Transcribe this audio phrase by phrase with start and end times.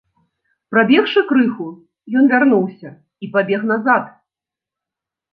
[0.75, 1.67] Прабегшы крыху,
[2.21, 2.89] ён вярнуўся
[3.27, 4.09] і пабег назад.